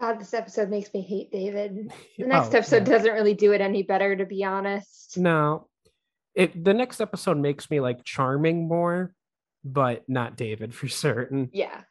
[0.00, 1.92] God, this episode makes me hate David.
[2.18, 2.96] The next Oh, episode yeah.
[2.96, 5.18] doesn't really do it any better, to be honest.
[5.18, 5.68] No,
[6.34, 9.14] it the next episode makes me like charming more,
[9.64, 11.50] but not David for certain.
[11.52, 11.82] Yeah.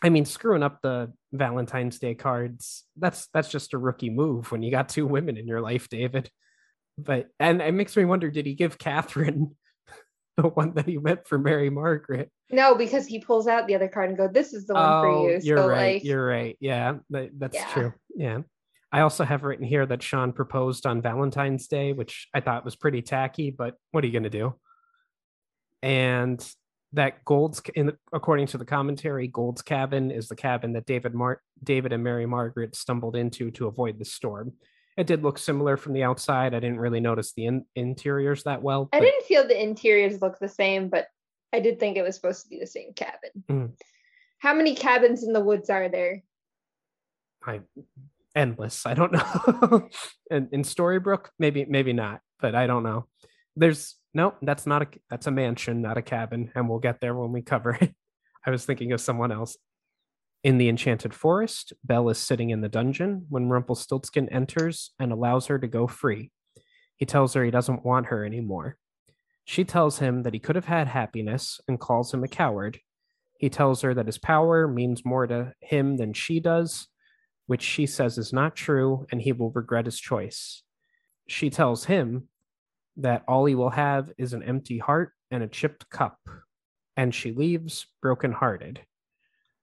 [0.00, 4.62] I mean, screwing up the Valentine's Day cards, that's that's just a rookie move when
[4.62, 6.30] you got two women in your life, David.
[6.96, 9.56] But and it makes me wonder, did he give Catherine
[10.38, 12.30] the one that he meant for Mary Margaret?
[12.50, 15.06] No, because he pulls out the other card and go, "This is the one for
[15.06, 15.94] oh, you." Oh, You're so right.
[15.94, 16.56] like, You're right.
[16.60, 17.72] Yeah, that, that's Yeah.
[17.72, 17.92] true.
[18.14, 18.38] Yeah.
[18.90, 22.74] I also have written here that Sean proposed on Valentine's Day, which I thought was
[22.74, 24.54] pretty tacky, but what are you going to do?
[25.82, 26.42] And
[26.94, 31.42] that Gold's, in according to the commentary, Gold's cabin is the cabin that David Mar-
[31.62, 34.54] David and Mary Margaret stumbled into to avoid the storm.
[34.98, 36.54] It did look similar from the outside.
[36.54, 38.88] I didn't really notice the in- interiors that well.
[38.92, 41.06] I didn't feel the interiors look the same, but
[41.52, 43.30] I did think it was supposed to be the same cabin.
[43.48, 43.72] Mm.
[44.40, 46.24] How many cabins in the woods are there?
[47.46, 47.60] I
[48.34, 48.86] endless.
[48.86, 49.88] I don't know.
[50.32, 53.06] in, in Storybrooke, maybe maybe not, but I don't know.
[53.54, 57.14] There's no, that's not a that's a mansion, not a cabin, and we'll get there
[57.14, 57.94] when we cover it.
[58.44, 59.56] I was thinking of someone else.
[60.44, 65.46] In the Enchanted Forest, Belle is sitting in the dungeon when Rumpelstiltskin enters and allows
[65.46, 66.30] her to go free.
[66.96, 68.78] He tells her he doesn't want her anymore.
[69.44, 72.78] She tells him that he could have had happiness and calls him a coward.
[73.38, 76.86] He tells her that his power means more to him than she does,
[77.46, 80.62] which she says is not true, and he will regret his choice.
[81.26, 82.28] She tells him
[82.96, 86.18] that all he will have is an empty heart and a chipped cup,
[86.96, 88.82] and she leaves brokenhearted.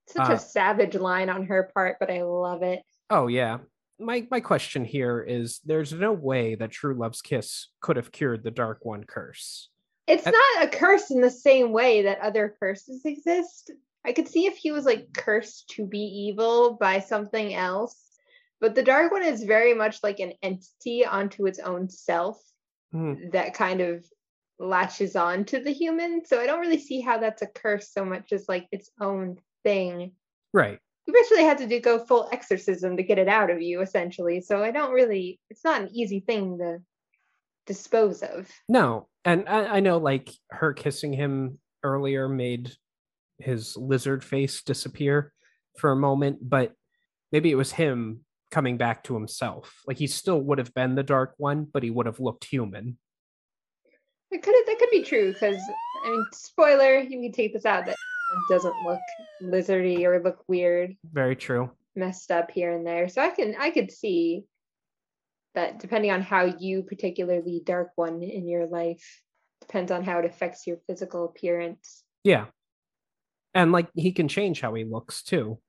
[0.07, 2.83] Such Uh, a savage line on her part, but I love it.
[3.09, 3.59] Oh yeah.
[3.99, 8.43] My my question here is there's no way that True Love's kiss could have cured
[8.43, 9.69] the Dark One curse.
[10.07, 13.71] It's I- not a curse in the same way that other curses exist.
[14.03, 17.99] I could see if he was like cursed to be evil by something else,
[18.59, 22.39] but the Dark One is very much like an entity onto its own self
[22.91, 23.29] Hmm.
[23.31, 24.05] that kind of
[24.59, 26.23] latches on to the human.
[26.25, 29.37] So I don't really see how that's a curse so much as like its own
[29.65, 30.13] thing.
[30.53, 30.79] Right.
[31.05, 34.39] You basically have to do go full exorcism to get it out of you, essentially.
[34.39, 35.39] So I don't really.
[35.49, 36.77] It's not an easy thing to
[37.65, 38.49] dispose of.
[38.69, 39.07] No.
[39.25, 42.71] And I, I know like her kissing him earlier made
[43.39, 45.33] his lizard face disappear
[45.77, 46.73] for a moment, but
[47.31, 49.81] maybe it was him coming back to himself.
[49.85, 52.97] Like he still would have been the Dark One, but he would have looked human.
[54.31, 55.57] It could that could be true because
[56.05, 57.95] I mean, spoiler, you can take this out that
[58.49, 58.99] doesn't look
[59.41, 61.69] lizardy or look weird, Very true.
[61.95, 63.07] messed up here and there.
[63.09, 64.45] So I can I could see
[65.53, 69.21] that depending on how you particularly dark one in your life
[69.61, 72.03] depends on how it affects your physical appearance.
[72.23, 72.45] Yeah.
[73.53, 75.59] And like he can change how he looks too.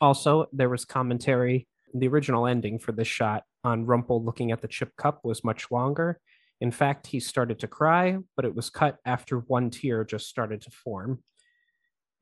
[0.00, 1.66] Also, there was commentary.
[1.94, 5.70] The original ending for this shot on Rumple looking at the chip cup was much
[5.70, 6.20] longer.
[6.60, 10.60] In fact, he started to cry, but it was cut after one tear just started
[10.62, 11.22] to form.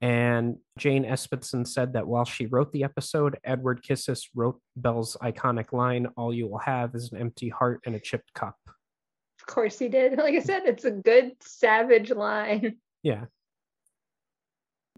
[0.04, 5.72] And Jane Espenson said that while she wrote the episode, Edward Kitsis wrote Belle's iconic
[5.72, 8.58] line, All you will have is an empty heart and a chipped cup.
[8.66, 10.18] Of course he did.
[10.18, 12.76] Like I said, it's a good savage line.
[13.02, 13.26] Yeah.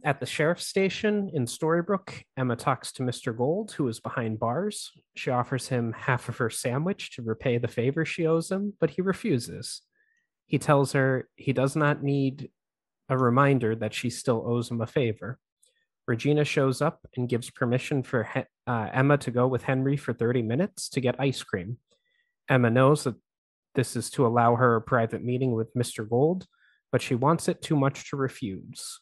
[0.05, 3.37] At the sheriff's station in Storybrooke, Emma talks to Mr.
[3.37, 4.93] Gold, who is behind bars.
[5.17, 8.91] She offers him half of her sandwich to repay the favor she owes him, but
[8.91, 9.83] he refuses.
[10.45, 12.51] He tells her he does not need
[13.09, 15.39] a reminder that she still owes him a favor.
[16.07, 20.13] Regina shows up and gives permission for He- uh, Emma to go with Henry for
[20.13, 21.79] 30 minutes to get ice cream.
[22.49, 23.17] Emma knows that
[23.75, 26.09] this is to allow her a private meeting with Mr.
[26.09, 26.47] Gold,
[26.93, 29.01] but she wants it too much to refuse.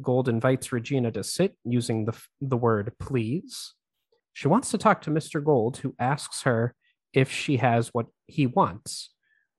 [0.00, 3.74] Gold invites Regina to sit using the, the word please.
[4.32, 5.44] She wants to talk to Mr.
[5.44, 6.74] Gold, who asks her
[7.12, 9.10] if she has what he wants.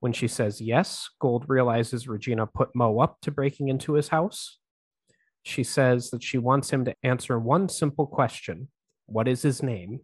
[0.04, 4.58] When she says yes, Gold realizes Regina put Moe up to breaking into his house.
[5.42, 8.68] She says that she wants him to answer one simple question
[9.06, 10.00] What is his name?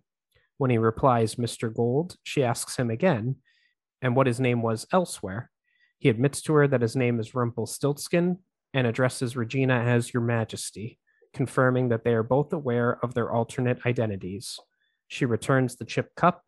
[0.57, 1.71] When he replies, Mr.
[1.71, 3.37] Gold, she asks him again,
[4.01, 5.51] and what his name was elsewhere.
[5.99, 8.39] He admits to her that his name is Rumpelstiltskin
[8.73, 10.99] and addresses Regina as Your Majesty,
[11.35, 14.59] confirming that they are both aware of their alternate identities.
[15.09, 16.43] She returns the chip cup,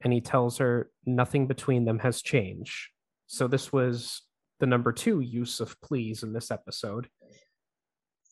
[0.00, 2.92] and he tells her nothing between them has changed.
[3.26, 4.22] So, this was
[4.60, 7.08] the number two use of please in this episode.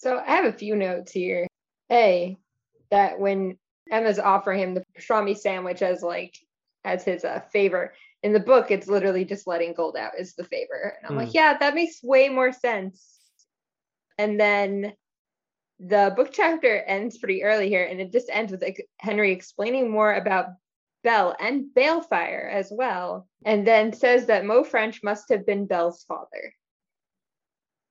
[0.03, 1.47] So I have a few notes here.
[1.91, 2.37] A,
[2.91, 3.59] that when
[3.91, 6.37] Emma's offering him the pastrami sandwich as like
[6.85, 10.45] as his uh, favor, in the book it's literally just letting gold out is the
[10.45, 10.97] favor.
[10.99, 13.19] And I'm like, yeah, that makes way more sense.
[14.19, 14.93] And then
[15.79, 18.65] the book chapter ends pretty early here, and it just ends with
[18.99, 20.47] Henry explaining more about
[21.05, 26.05] Belle and Baelfire as well, and then says that Moe French must have been Belle's
[26.05, 26.55] father.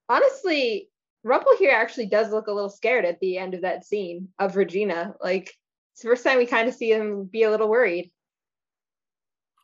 [0.09, 0.89] Honestly,
[1.23, 4.55] Rumple here actually does look a little scared at the end of that scene of
[4.55, 5.13] Regina.
[5.21, 5.51] Like
[5.93, 8.11] it's the first time we kind of see him be a little worried,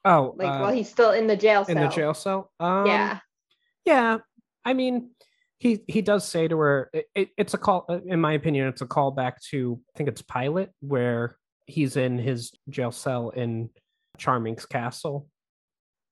[0.06, 1.76] Oh, like uh, while he's still in the jail cell.
[1.76, 2.52] in the jail cell?
[2.60, 3.20] Um, yeah,
[3.86, 4.18] Yeah,
[4.64, 5.12] I mean,
[5.58, 7.86] he he does say to her, it, it- it's a call.
[8.06, 12.18] In my opinion, it's a call back to I think it's Pilot, where he's in
[12.18, 13.70] his jail cell in
[14.18, 15.28] Charming's castle,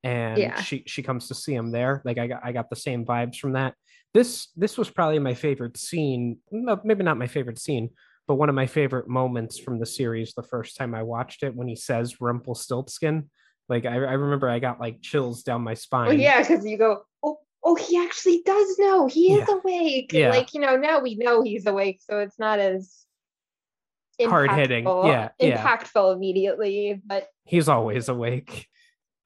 [0.04, 0.62] and Yeah.
[0.62, 2.02] she she comes to see him there.
[2.06, 3.74] Like I got I got the same vibes from that.
[4.14, 6.38] This this was probably my favorite scene.
[6.52, 7.90] no, Maybe not my favorite scene,
[8.28, 10.34] but one of my favorite moments from the series.
[10.34, 13.30] The first time I watched it, when he says Rumpelstiltskin.
[13.68, 16.08] Like I, I remember, I got like chills down my spine.
[16.10, 19.08] well, yeah, because you go, oh, oh, he actually does know.
[19.08, 20.14] He is awake.
[20.14, 20.30] Yeah.
[20.30, 23.05] Like you know, now we know he's awake, so it's not as
[24.20, 25.58] Impactful- Yeah, yeah.
[25.64, 27.02] impactful immediately.
[27.06, 28.68] But he's always awake.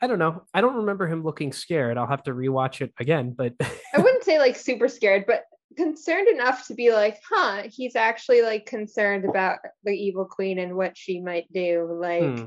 [0.01, 0.43] I don't know.
[0.53, 1.97] I don't remember him looking scared.
[1.97, 5.43] I'll have to rewatch it again, but I wouldn't say like super scared, but
[5.75, 10.75] concerned enough to be like, huh, he's actually like concerned about the evil queen and
[10.75, 11.97] what she might do.
[11.99, 12.45] Like, Hmm.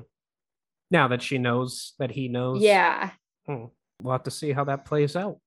[0.91, 2.61] Now that she knows that he knows.
[2.63, 3.11] yeah.
[3.47, 3.67] Hmm.
[4.03, 5.39] We'll have to see how that plays out.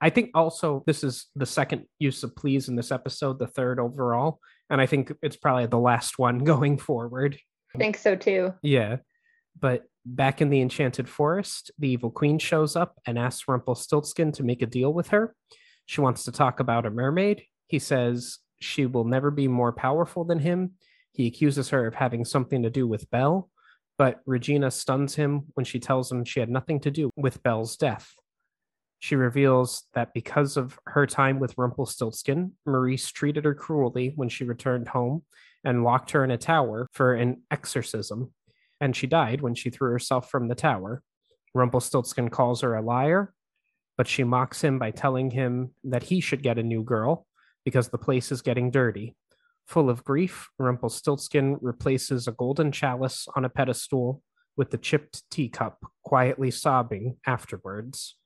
[0.00, 3.78] I think also this is the second use of please in this episode, the third
[3.80, 4.40] overall.
[4.70, 7.38] And I think it's probably the last one going forward.
[7.74, 8.54] I think so too.
[8.62, 8.96] Yeah.
[9.58, 14.42] But back in the Enchanted Forest, the evil queen shows up and asks Rumpelstiltskin to
[14.42, 15.34] make a deal with her.
[15.86, 17.44] She wants to talk about a mermaid.
[17.66, 20.72] He says she will never be more powerful than him.
[21.12, 23.50] He accuses her of having something to do with Belle,
[23.96, 27.76] but Regina stuns him when she tells him she had nothing to do with Belle's
[27.76, 28.14] death.
[28.98, 34.44] She reveals that because of her time with Rumpelstiltskin, Maurice treated her cruelly when she
[34.44, 35.22] returned home
[35.64, 38.32] and locked her in a tower for an exorcism
[38.80, 41.02] and she died when she threw herself from the tower.
[41.54, 43.32] Rumpelstiltskin calls her a liar,
[43.96, 47.26] but she mocks him by telling him that he should get a new girl
[47.64, 49.16] because the place is getting dirty.
[49.66, 54.22] Full of grief, Rumpelstiltskin replaces a golden chalice on a pedestal
[54.56, 58.16] with the chipped teacup, quietly sobbing afterwards.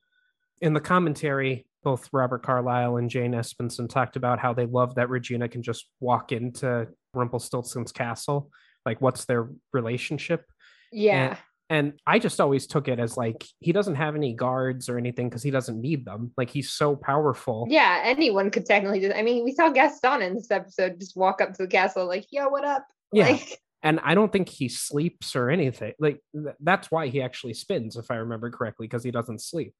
[0.63, 5.09] In the commentary, both Robert Carlyle and Jane Espenson talked about how they love that
[5.09, 8.49] Regina can just walk into Rumpelstiltskin's castle.
[8.85, 10.45] Like, what's their relationship?
[10.89, 11.35] Yeah.
[11.69, 15.27] And I just always took it as like he doesn't have any guards or anything
[15.27, 16.31] because he doesn't need them.
[16.37, 17.67] Like he's so powerful.
[17.69, 21.41] yeah, anyone could technically just I mean, we saw Gaston in this episode just walk
[21.41, 22.85] up to the castle like, yo, what up?
[23.11, 23.27] Yeah.
[23.31, 25.91] Like, And I don't think he sleeps or anything.
[25.99, 29.73] Like th- that's why he actually spins, if I remember correctly, because he doesn't sleep.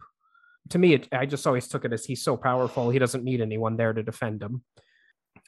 [0.69, 3.41] To me, it, I just always took it as he's so powerful, he doesn't need
[3.41, 4.63] anyone there to defend him.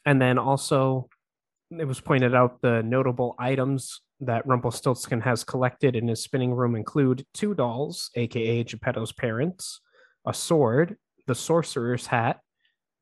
[0.04, 1.08] And then also,
[1.70, 6.76] it was pointed out the notable items that Rumpelstiltskin has collected in his spinning room
[6.76, 9.80] include two dolls, aka Geppetto's parents,
[10.26, 10.96] a sword,
[11.26, 12.40] the sorcerer's hat,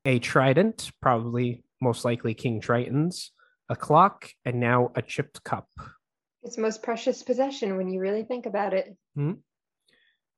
[0.03, 3.31] a trident, probably most likely King Triton's,
[3.69, 5.67] a clock, and now a chipped cup.
[6.43, 8.95] it's most precious possession when you really think about it.
[9.15, 9.33] Hmm?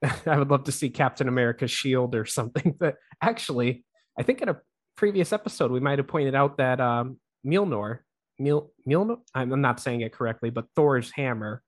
[0.25, 2.75] I would love to see Captain America's shield or something.
[2.79, 3.83] But actually,
[4.17, 4.57] I think in a
[4.95, 7.99] previous episode we might have pointed out that um, Mjolnir,
[8.41, 11.61] Mjol, Mjolnir, I'm not saying it correctly, but Thor's hammer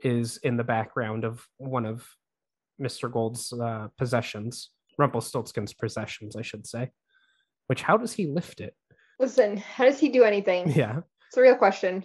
[0.00, 2.06] is in the background of one of
[2.80, 3.10] Mr.
[3.10, 6.90] Gold's uh, possessions, Rumpelstiltskin's possessions, I should say.
[7.66, 8.74] Which, how does he lift it?
[9.18, 10.70] Listen, how does he do anything?
[10.76, 11.00] Yeah.
[11.28, 12.04] It's a real question.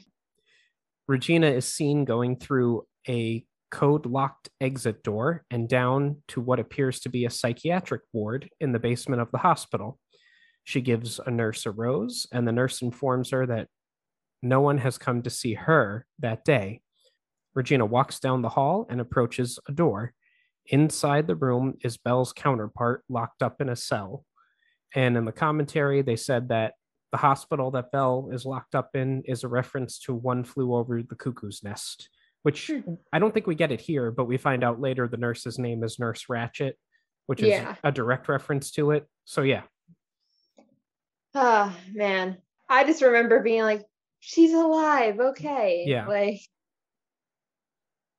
[1.07, 6.99] Regina is seen going through a code locked exit door and down to what appears
[7.01, 9.99] to be a psychiatric ward in the basement of the hospital.
[10.63, 13.67] She gives a nurse a rose, and the nurse informs her that
[14.41, 16.81] no one has come to see her that day.
[17.55, 20.13] Regina walks down the hall and approaches a door.
[20.67, 24.25] Inside the room is Belle's counterpart locked up in a cell.
[24.95, 26.73] And in the commentary, they said that
[27.11, 31.01] the hospital that Belle is locked up in is a reference to One Flew Over
[31.01, 32.09] the Cuckoo's Nest,
[32.43, 32.93] which Hmm.
[33.13, 35.83] I don't think we get it here, but we find out later the nurse's name
[35.83, 36.73] is Nurse Ratched,
[37.25, 37.75] which is Yeah.
[37.83, 39.07] a direct reference to it.
[39.25, 39.63] So, yeah,
[41.35, 42.37] Ah, man.
[42.67, 43.83] I just remember being like,
[44.19, 45.19] she's alive.
[45.19, 45.83] Okay.
[45.85, 46.07] Yeah.
[46.07, 46.39] Like,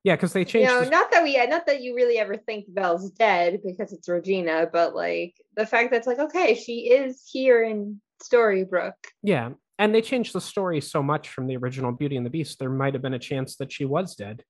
[0.03, 0.71] yeah, because they you changed.
[0.71, 4.07] know, the- not that we, not that you really ever think Belle's dead because it's
[4.07, 8.93] Regina, but like the fact that's like, okay, she is here in Storybrooke.
[9.21, 9.51] Yeah,
[9.81, 12.69] and they changed the story so much from the original Beauty and the Beast, there
[12.69, 14.43] might have been a chance that she was dead.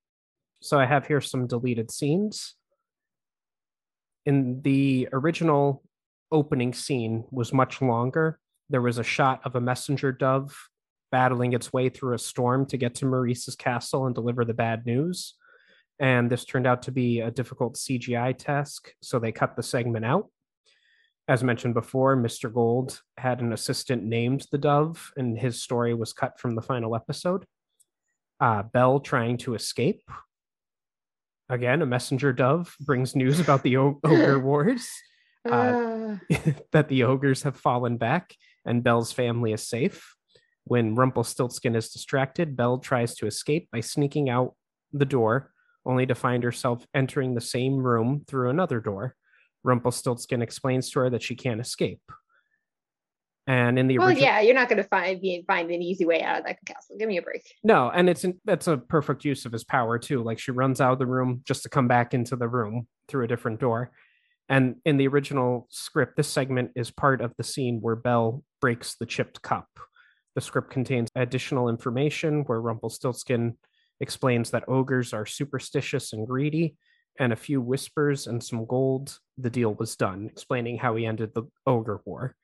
[0.61, 2.55] So I have here some deleted scenes.
[4.25, 5.83] In the original
[6.33, 8.39] opening scene was much longer.
[8.69, 10.53] There was a shot of a messenger dove
[11.13, 14.85] battling its way through a storm to get to Maurice's castle and deliver the bad
[14.85, 15.35] news.
[15.97, 20.03] And this turned out to be a difficult CGI task, so they cut the segment
[20.03, 20.27] out.
[21.27, 22.51] As mentioned before, Mr.
[22.53, 26.95] Gold had an assistant named the Dove, and his story was cut from the final
[26.95, 27.45] episode.
[28.39, 30.01] Uh, Belle trying to escape.
[31.49, 34.87] Again, a messenger dove brings news about the o- ogre wars,
[35.43, 36.19] Uh, Ah,
[36.71, 40.15] that the ogres have fallen back and Belle's family is safe.
[40.65, 44.53] When Rumpelstiltskin is distracted, Bell tries to escape by sneaking out
[44.93, 45.51] the door,
[45.83, 49.15] only to find herself entering the same room through another door.
[49.63, 52.01] Rumpelstiltskin explains to her that she can't escape.
[53.47, 56.21] And in the well, original, yeah, you're not going to find find an easy way
[56.21, 56.95] out of that castle.
[56.97, 57.41] Give me a break.
[57.63, 60.23] no, and it's an, that's a perfect use of his power too.
[60.23, 63.25] Like she runs out of the room just to come back into the room through
[63.25, 63.91] a different door.
[64.47, 68.95] And in the original script, this segment is part of the scene where Belle breaks
[68.95, 69.67] the chipped cup.
[70.35, 73.57] The script contains additional information where Rumpelstiltskin
[74.01, 76.75] explains that ogres are superstitious and greedy,
[77.19, 79.17] and a few whispers and some gold.
[79.37, 82.35] The deal was done, explaining how he ended the ogre war.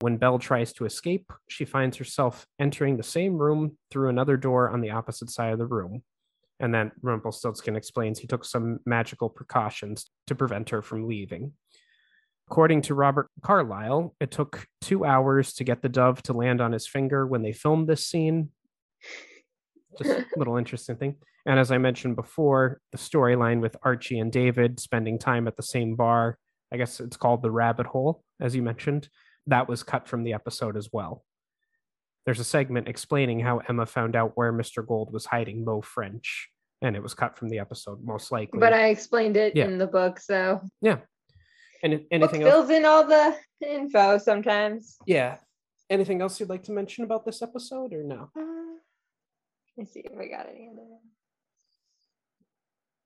[0.00, 4.70] When Belle tries to escape, she finds herself entering the same room through another door
[4.70, 6.02] on the opposite side of the room.
[6.58, 11.52] And then Rumpelstiltskin explains he took some magical precautions to prevent her from leaving.
[12.50, 16.72] According to Robert Carlyle, it took two hours to get the dove to land on
[16.72, 18.50] his finger when they filmed this scene.
[19.98, 21.16] Just a little interesting thing.
[21.46, 25.62] And as I mentioned before, the storyline with Archie and David spending time at the
[25.62, 26.38] same bar,
[26.72, 29.08] I guess it's called the rabbit hole, as you mentioned,
[29.46, 31.24] that was cut from the episode as well.
[32.26, 34.86] There's a segment explaining how Emma found out where Mr.
[34.86, 36.50] Gold was hiding Moe French,
[36.82, 38.60] and it was cut from the episode, most likely.
[38.60, 39.64] But I explained it Yeah.
[39.64, 40.98] in the book, so yeah.
[41.82, 42.52] And book anything else?
[42.52, 43.34] fills in all the
[43.66, 44.98] info sometimes.
[45.06, 45.38] Yeah.
[45.88, 48.30] Anything else you'd like to mention about this episode or no?
[48.38, 48.42] Uh,
[49.78, 50.86] Let's see if I got any other.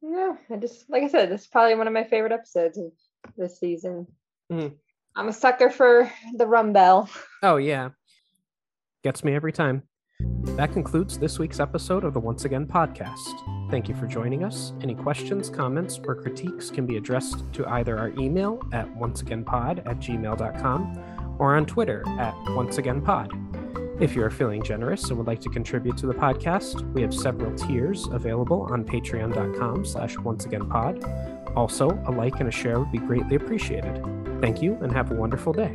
[0.06, 2.92] No, I just like I said, this is probably one of my favorite episodes of
[3.38, 4.06] this season.
[4.52, 4.74] Mhm.
[5.16, 7.08] I'm a sucker for the Rumbelle.
[7.42, 7.90] Oh, yeah.
[9.02, 9.82] Gets me every time.
[10.56, 13.70] That concludes this week's episode of the Once Again podcast.
[13.70, 14.74] Thank you for joining us.
[14.82, 19.98] Any questions, comments, or critiques can be addressed to either our email at onceagainpod at
[20.00, 23.63] gmail.com or on Twitter at onceagainpod.
[24.00, 27.14] If you are feeling generous and would like to contribute to the podcast, we have
[27.14, 31.56] several tiers available on patreon.com slash onceagainpod.
[31.56, 34.04] Also, a like and a share would be greatly appreciated.
[34.40, 35.72] Thank you and have a wonderful day.